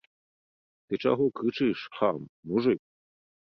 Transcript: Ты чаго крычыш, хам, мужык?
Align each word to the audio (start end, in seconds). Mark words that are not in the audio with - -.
Ты 0.85 0.93
чаго 1.03 1.27
крычыш, 1.41 1.79
хам, 1.99 2.19
мужык? 2.55 2.81